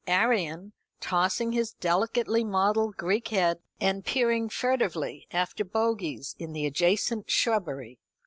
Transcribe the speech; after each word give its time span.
Arion, 0.07 0.73
tossing 0.99 1.51
his 1.51 1.73
delicately 1.73 2.43
modelled 2.43 2.97
Greek 2.97 3.27
head, 3.27 3.59
and 3.79 4.03
peering 4.03 4.49
furtively 4.49 5.27
after 5.29 5.63
bogies 5.63 6.35
in 6.39 6.53
the 6.53 6.65
adjacent 6.65 7.29
shrubbery. 7.29 7.99